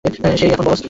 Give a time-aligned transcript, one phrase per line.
[0.35, 0.79] সেই এখন বস।